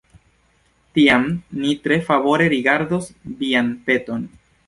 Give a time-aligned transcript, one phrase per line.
[0.97, 1.27] Tiam
[1.65, 3.13] ni tre favore rigardos
[3.43, 4.27] vian peton.